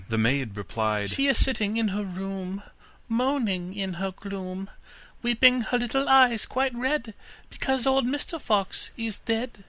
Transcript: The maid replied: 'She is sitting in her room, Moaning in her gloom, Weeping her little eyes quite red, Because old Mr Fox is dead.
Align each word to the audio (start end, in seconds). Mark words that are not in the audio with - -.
The 0.09 0.17
maid 0.17 0.57
replied: 0.57 1.11
'She 1.11 1.27
is 1.27 1.37
sitting 1.37 1.77
in 1.77 1.89
her 1.89 2.03
room, 2.03 2.63
Moaning 3.07 3.75
in 3.75 3.93
her 4.01 4.09
gloom, 4.09 4.67
Weeping 5.21 5.61
her 5.69 5.77
little 5.77 6.09
eyes 6.09 6.47
quite 6.47 6.73
red, 6.73 7.13
Because 7.51 7.85
old 7.85 8.07
Mr 8.07 8.41
Fox 8.41 8.89
is 8.97 9.19
dead. 9.19 9.59